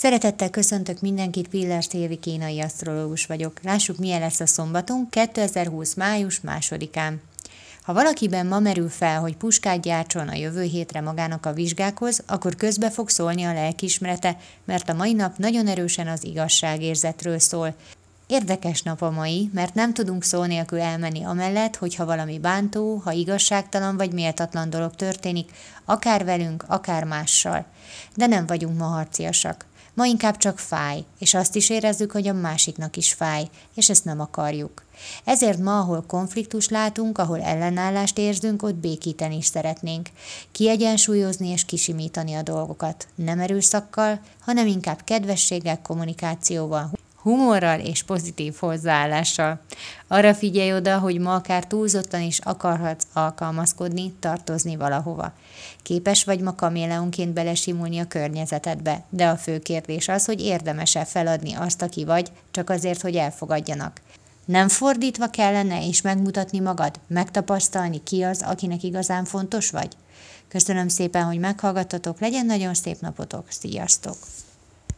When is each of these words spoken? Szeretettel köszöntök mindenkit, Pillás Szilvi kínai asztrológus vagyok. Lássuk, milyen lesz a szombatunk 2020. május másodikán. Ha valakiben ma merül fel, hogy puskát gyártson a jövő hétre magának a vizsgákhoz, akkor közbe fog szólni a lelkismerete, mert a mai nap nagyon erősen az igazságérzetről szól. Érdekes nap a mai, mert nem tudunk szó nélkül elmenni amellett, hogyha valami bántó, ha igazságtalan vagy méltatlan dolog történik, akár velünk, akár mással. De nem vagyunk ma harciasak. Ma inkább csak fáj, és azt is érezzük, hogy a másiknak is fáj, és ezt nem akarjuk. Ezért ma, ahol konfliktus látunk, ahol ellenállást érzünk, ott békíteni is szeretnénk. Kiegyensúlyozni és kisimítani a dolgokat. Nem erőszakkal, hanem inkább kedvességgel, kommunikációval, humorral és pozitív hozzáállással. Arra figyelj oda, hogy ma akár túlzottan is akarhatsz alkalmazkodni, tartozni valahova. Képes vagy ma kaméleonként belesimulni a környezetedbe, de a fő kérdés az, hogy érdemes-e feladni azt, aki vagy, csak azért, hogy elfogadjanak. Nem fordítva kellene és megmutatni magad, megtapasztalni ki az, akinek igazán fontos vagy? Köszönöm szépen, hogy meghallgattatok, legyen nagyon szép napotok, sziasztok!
Szeretettel 0.00 0.50
köszöntök 0.50 1.00
mindenkit, 1.00 1.48
Pillás 1.48 1.84
Szilvi 1.84 2.16
kínai 2.16 2.60
asztrológus 2.60 3.26
vagyok. 3.26 3.60
Lássuk, 3.62 3.98
milyen 3.98 4.20
lesz 4.20 4.40
a 4.40 4.46
szombatunk 4.46 5.10
2020. 5.10 5.94
május 5.94 6.40
másodikán. 6.40 7.20
Ha 7.82 7.92
valakiben 7.92 8.46
ma 8.46 8.58
merül 8.58 8.88
fel, 8.88 9.20
hogy 9.20 9.36
puskát 9.36 9.80
gyártson 9.80 10.28
a 10.28 10.34
jövő 10.34 10.62
hétre 10.62 11.00
magának 11.00 11.46
a 11.46 11.52
vizsgákhoz, 11.52 12.22
akkor 12.26 12.54
közbe 12.54 12.90
fog 12.90 13.08
szólni 13.08 13.44
a 13.44 13.52
lelkismerete, 13.52 14.36
mert 14.64 14.88
a 14.88 14.94
mai 14.94 15.12
nap 15.12 15.36
nagyon 15.36 15.66
erősen 15.66 16.08
az 16.08 16.24
igazságérzetről 16.24 17.38
szól. 17.38 17.74
Érdekes 18.30 18.82
nap 18.82 19.02
a 19.02 19.10
mai, 19.10 19.50
mert 19.52 19.74
nem 19.74 19.94
tudunk 19.94 20.22
szó 20.22 20.44
nélkül 20.44 20.80
elmenni 20.80 21.24
amellett, 21.24 21.76
hogyha 21.76 22.04
valami 22.04 22.38
bántó, 22.38 22.96
ha 23.04 23.10
igazságtalan 23.10 23.96
vagy 23.96 24.12
méltatlan 24.12 24.70
dolog 24.70 24.94
történik, 24.94 25.50
akár 25.84 26.24
velünk, 26.24 26.64
akár 26.68 27.04
mással. 27.04 27.64
De 28.14 28.26
nem 28.26 28.46
vagyunk 28.46 28.78
ma 28.78 28.84
harciasak. 28.84 29.66
Ma 29.94 30.04
inkább 30.04 30.36
csak 30.36 30.58
fáj, 30.58 31.04
és 31.18 31.34
azt 31.34 31.56
is 31.56 31.70
érezzük, 31.70 32.12
hogy 32.12 32.28
a 32.28 32.32
másiknak 32.32 32.96
is 32.96 33.12
fáj, 33.12 33.48
és 33.74 33.90
ezt 33.90 34.04
nem 34.04 34.20
akarjuk. 34.20 34.84
Ezért 35.24 35.58
ma, 35.58 35.78
ahol 35.78 36.04
konfliktus 36.06 36.68
látunk, 36.68 37.18
ahol 37.18 37.40
ellenállást 37.40 38.18
érzünk, 38.18 38.62
ott 38.62 38.74
békíteni 38.74 39.36
is 39.36 39.46
szeretnénk. 39.46 40.08
Kiegyensúlyozni 40.52 41.48
és 41.48 41.64
kisimítani 41.64 42.34
a 42.34 42.42
dolgokat. 42.42 43.08
Nem 43.14 43.40
erőszakkal, 43.40 44.20
hanem 44.40 44.66
inkább 44.66 45.00
kedvességgel, 45.04 45.82
kommunikációval, 45.82 46.90
humorral 47.22 47.80
és 47.80 48.02
pozitív 48.02 48.54
hozzáállással. 48.58 49.60
Arra 50.08 50.34
figyelj 50.34 50.74
oda, 50.74 50.98
hogy 50.98 51.18
ma 51.18 51.34
akár 51.34 51.66
túlzottan 51.66 52.20
is 52.20 52.38
akarhatsz 52.38 53.06
alkalmazkodni, 53.12 54.12
tartozni 54.20 54.76
valahova. 54.76 55.32
Képes 55.82 56.24
vagy 56.24 56.40
ma 56.40 56.54
kaméleonként 56.54 57.32
belesimulni 57.32 57.98
a 57.98 58.06
környezetedbe, 58.06 59.04
de 59.08 59.28
a 59.28 59.36
fő 59.36 59.58
kérdés 59.58 60.08
az, 60.08 60.24
hogy 60.24 60.40
érdemes-e 60.40 61.04
feladni 61.04 61.54
azt, 61.54 61.82
aki 61.82 62.04
vagy, 62.04 62.32
csak 62.50 62.70
azért, 62.70 63.00
hogy 63.00 63.16
elfogadjanak. 63.16 64.00
Nem 64.44 64.68
fordítva 64.68 65.26
kellene 65.26 65.86
és 65.86 66.00
megmutatni 66.00 66.60
magad, 66.60 67.00
megtapasztalni 67.06 68.02
ki 68.02 68.22
az, 68.22 68.42
akinek 68.42 68.82
igazán 68.82 69.24
fontos 69.24 69.70
vagy? 69.70 69.96
Köszönöm 70.48 70.88
szépen, 70.88 71.24
hogy 71.24 71.38
meghallgattatok, 71.38 72.20
legyen 72.20 72.46
nagyon 72.46 72.74
szép 72.74 73.00
napotok, 73.00 73.44
sziasztok! 73.48 74.16